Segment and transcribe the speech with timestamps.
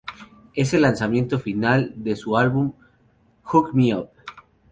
[0.55, 2.73] Es el lanzamiento final de su álbum
[3.43, 4.09] "Hook Me Up".